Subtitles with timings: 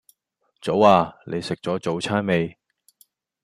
[0.59, 1.13] 早呀！
[1.27, 2.57] 你食左早餐未